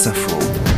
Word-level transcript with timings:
France 0.00 0.16
Info. 0.16 0.69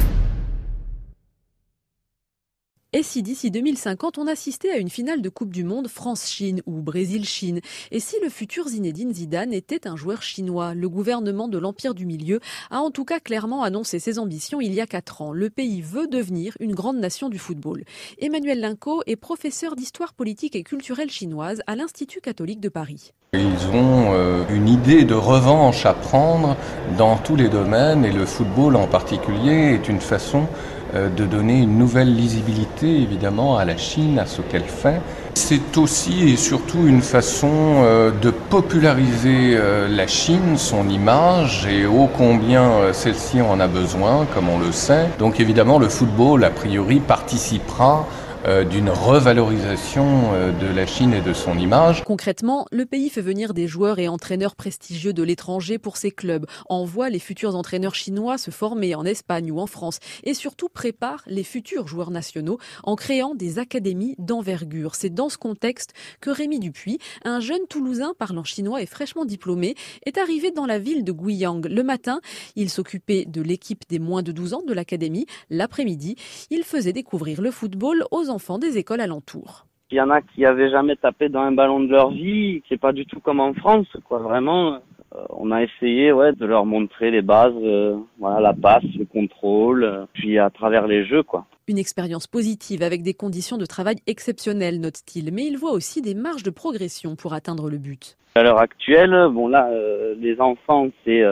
Et 2.94 3.02
si 3.02 3.22
d'ici 3.22 3.50
2050 3.50 4.18
on 4.18 4.26
assistait 4.26 4.70
à 4.70 4.76
une 4.76 4.90
finale 4.90 5.22
de 5.22 5.30
Coupe 5.30 5.50
du 5.50 5.64
Monde 5.64 5.88
France-Chine 5.88 6.60
ou 6.66 6.82
Brésil-Chine? 6.82 7.60
Et 7.90 8.00
si 8.00 8.16
le 8.22 8.28
futur 8.28 8.68
Zinedine 8.68 9.14
Zidane 9.14 9.54
était 9.54 9.88
un 9.88 9.96
joueur 9.96 10.20
chinois? 10.20 10.74
Le 10.74 10.90
gouvernement 10.90 11.48
de 11.48 11.56
l'Empire 11.56 11.94
du 11.94 12.04
Milieu 12.04 12.38
a 12.70 12.80
en 12.80 12.90
tout 12.90 13.06
cas 13.06 13.18
clairement 13.18 13.62
annoncé 13.62 13.98
ses 13.98 14.18
ambitions 14.18 14.60
il 14.60 14.74
y 14.74 14.80
a 14.82 14.86
quatre 14.86 15.22
ans. 15.22 15.32
Le 15.32 15.48
pays 15.48 15.80
veut 15.80 16.06
devenir 16.06 16.54
une 16.60 16.74
grande 16.74 16.98
nation 16.98 17.30
du 17.30 17.38
football. 17.38 17.84
Emmanuel 18.18 18.60
Linco 18.60 19.02
est 19.06 19.16
professeur 19.16 19.74
d'histoire 19.74 20.12
politique 20.12 20.54
et 20.54 20.62
culturelle 20.62 21.10
chinoise 21.10 21.62
à 21.66 21.76
l'Institut 21.76 22.20
catholique 22.20 22.60
de 22.60 22.68
Paris. 22.68 23.12
Ils 23.32 23.68
ont 23.72 24.12
euh, 24.12 24.44
une 24.50 24.68
idée 24.68 25.04
de 25.04 25.14
revanche 25.14 25.86
à 25.86 25.94
prendre 25.94 26.58
dans 26.98 27.16
tous 27.16 27.36
les 27.36 27.48
domaines 27.48 28.04
et 28.04 28.12
le 28.12 28.26
football 28.26 28.76
en 28.76 28.86
particulier 28.86 29.72
est 29.80 29.88
une 29.88 30.00
façon 30.00 30.46
de 30.94 31.24
donner 31.24 31.60
une 31.60 31.78
nouvelle 31.78 32.14
lisibilité 32.14 33.00
évidemment 33.00 33.56
à 33.56 33.64
la 33.64 33.76
Chine, 33.76 34.18
à 34.18 34.26
ce 34.26 34.42
qu'elle 34.42 34.64
fait. 34.64 35.00
C'est 35.34 35.78
aussi 35.78 36.28
et 36.28 36.36
surtout 36.36 36.86
une 36.86 37.00
façon 37.00 37.50
euh, 37.50 38.10
de 38.10 38.30
populariser 38.30 39.58
la 39.88 40.06
Chine, 40.06 40.56
son 40.56 40.88
image 40.88 41.66
et 41.66 41.86
ô 41.86 42.08
combien 42.16 42.92
celle-ci 42.92 43.40
en 43.40 43.60
a 43.60 43.68
besoin, 43.68 44.26
comme 44.34 44.48
on 44.48 44.58
le 44.58 44.72
sait. 44.72 45.08
Donc 45.18 45.40
évidemment 45.40 45.78
le 45.78 45.88
football 45.88 46.44
a 46.44 46.50
priori 46.50 47.00
participera 47.00 48.06
euh, 48.10 48.31
d'une 48.44 48.90
revalorisation 48.90 50.34
euh, 50.34 50.50
de 50.50 50.66
la 50.66 50.84
Chine 50.84 51.14
et 51.14 51.20
de 51.20 51.32
son 51.32 51.56
image. 51.58 52.02
Concrètement, 52.02 52.66
le 52.72 52.86
pays 52.86 53.08
fait 53.08 53.20
venir 53.20 53.54
des 53.54 53.68
joueurs 53.68 54.00
et 54.00 54.08
entraîneurs 54.08 54.56
prestigieux 54.56 55.12
de 55.12 55.22
l'étranger 55.22 55.78
pour 55.78 55.96
ses 55.96 56.10
clubs, 56.10 56.46
envoie 56.68 57.08
les 57.08 57.20
futurs 57.20 57.54
entraîneurs 57.54 57.94
chinois 57.94 58.38
se 58.38 58.50
former 58.50 58.96
en 58.96 59.04
Espagne 59.04 59.52
ou 59.52 59.60
en 59.60 59.68
France 59.68 60.00
et 60.24 60.34
surtout 60.34 60.68
prépare 60.68 61.22
les 61.26 61.44
futurs 61.44 61.86
joueurs 61.86 62.10
nationaux 62.10 62.58
en 62.82 62.96
créant 62.96 63.36
des 63.36 63.60
académies 63.60 64.16
d'envergure. 64.18 64.96
C'est 64.96 65.14
dans 65.14 65.28
ce 65.28 65.38
contexte 65.38 65.92
que 66.20 66.30
Rémi 66.30 66.58
Dupuis, 66.58 66.98
un 67.24 67.38
jeune 67.38 67.66
Toulousain 67.68 68.12
parlant 68.18 68.44
chinois 68.44 68.82
et 68.82 68.86
fraîchement 68.86 69.24
diplômé, 69.24 69.76
est 70.04 70.18
arrivé 70.18 70.50
dans 70.50 70.66
la 70.66 70.80
ville 70.80 71.04
de 71.04 71.12
Guiyang. 71.12 71.60
Le 71.68 71.82
matin, 71.84 72.20
il 72.56 72.70
s'occupait 72.70 73.24
de 73.24 73.40
l'équipe 73.40 73.84
des 73.88 74.00
moins 74.00 74.22
de 74.22 74.32
12 74.32 74.54
ans 74.54 74.62
de 74.66 74.72
l'académie. 74.72 75.26
L'après-midi, 75.48 76.16
il 76.50 76.64
faisait 76.64 76.92
découvrir 76.92 77.40
le 77.40 77.52
football 77.52 78.04
aux 78.10 78.31
enfants 78.32 78.58
des 78.58 78.78
écoles 78.78 79.00
alentours. 79.00 79.66
Il 79.90 79.96
y 79.96 80.00
en 80.00 80.10
a 80.10 80.22
qui 80.22 80.46
avaient 80.46 80.70
jamais 80.70 80.96
tapé 80.96 81.28
dans 81.28 81.42
un 81.42 81.52
ballon 81.52 81.80
de 81.80 81.88
leur 81.88 82.10
vie, 82.10 82.62
c'est 82.68 82.80
pas 82.80 82.92
du 82.92 83.04
tout 83.04 83.20
comme 83.20 83.40
en 83.40 83.52
France, 83.52 83.86
quoi. 84.08 84.20
Vraiment, 84.20 84.80
euh, 85.14 85.24
on 85.30 85.50
a 85.50 85.62
essayé, 85.62 86.12
ouais, 86.12 86.32
de 86.32 86.46
leur 86.46 86.64
montrer 86.64 87.10
les 87.10 87.20
bases, 87.20 87.52
euh, 87.62 87.96
voilà, 88.18 88.40
la 88.40 88.54
passe, 88.54 88.84
le 88.98 89.04
contrôle, 89.04 89.84
euh, 89.84 90.06
puis 90.14 90.38
à 90.38 90.48
travers 90.48 90.86
les 90.86 91.04
jeux, 91.04 91.22
quoi. 91.22 91.44
Une 91.68 91.76
expérience 91.76 92.26
positive 92.26 92.82
avec 92.82 93.02
des 93.02 93.12
conditions 93.12 93.58
de 93.58 93.66
travail 93.66 93.96
exceptionnelles, 94.06 94.80
note-t-il, 94.80 95.32
mais 95.32 95.44
il 95.44 95.58
voit 95.58 95.72
aussi 95.72 96.00
des 96.00 96.14
marges 96.14 96.42
de 96.42 96.50
progression 96.50 97.14
pour 97.14 97.34
atteindre 97.34 97.68
le 97.68 97.76
but. 97.76 98.16
À 98.34 98.42
l'heure 98.42 98.58
actuelle, 98.58 99.28
bon 99.30 99.48
là, 99.48 99.70
les 100.16 100.40
enfants, 100.40 100.88
c'est 101.04 101.22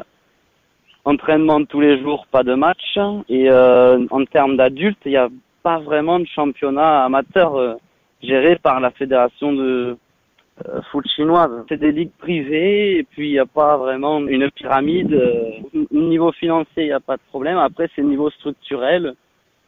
entraînement 1.04 1.64
tous 1.64 1.80
les 1.80 2.00
jours, 2.02 2.26
pas 2.30 2.42
de 2.42 2.54
match, 2.54 2.98
et 3.28 3.50
en 3.50 4.24
termes 4.26 4.56
d'adultes, 4.56 5.00
il 5.06 5.12
y 5.12 5.16
a 5.16 5.28
pas 5.62 5.78
vraiment 5.78 6.18
de 6.18 6.26
championnat 6.26 7.04
amateur 7.04 7.56
euh, 7.56 7.74
géré 8.22 8.56
par 8.56 8.80
la 8.80 8.90
fédération 8.90 9.52
de 9.52 9.96
euh, 10.68 10.80
foot 10.90 11.06
chinoise. 11.16 11.50
C'est 11.68 11.80
des 11.80 11.92
ligues 11.92 12.12
privées 12.18 12.98
et 12.98 13.04
puis 13.04 13.28
il 13.28 13.32
n'y 13.32 13.38
a 13.38 13.46
pas 13.46 13.76
vraiment 13.78 14.18
une 14.18 14.50
pyramide. 14.50 15.12
Euh, 15.12 15.50
niveau 15.90 16.32
financier, 16.32 16.84
il 16.84 16.86
n'y 16.86 16.92
a 16.92 17.00
pas 17.00 17.16
de 17.16 17.22
problème. 17.28 17.56
Après, 17.56 17.88
c'est 17.94 18.02
niveau 18.02 18.30
structurel 18.30 19.14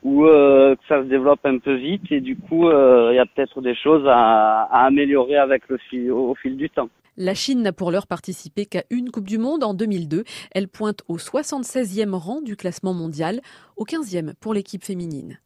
où 0.03 0.27
euh, 0.27 0.75
ça 0.89 1.03
se 1.03 1.09
développe 1.09 1.45
un 1.45 1.59
peu 1.59 1.75
vite 1.75 2.11
et 2.11 2.21
du 2.21 2.37
coup, 2.37 2.69
il 2.69 3.15
y 3.15 3.19
a 3.19 3.27
peut-être 3.27 3.61
des 3.63 3.75
choses 3.75 4.05
à, 4.07 4.65
améliorer 4.85 5.37
avec 5.37 5.63
au 5.71 6.35
fil 6.35 6.57
du 6.57 6.69
temps. 6.69 6.89
La 7.17 7.35
Chine 7.35 7.63
n'a 7.63 7.73
pour 7.73 7.91
l'heure 7.91 8.07
participé 8.07 8.67
qu'à 8.67 8.85
une 8.91 9.11
Coupe 9.11 9.29
du 9.29 9.39
Monde 9.39 9.65
en 9.65 9.75
2002. 9.75 10.25
Elle 10.53 10.69
pointe 10.69 11.03
au 11.09 11.19
76e 11.19 12.15
rang 12.15 12.41
du 12.41 12.57
classement 12.57 12.95
mondial, 12.95 13.41
au 13.77 13.85
15e 13.85 14.35
pour 14.41 14.55
l'équipe 14.55 14.83
féminine. 14.83 15.39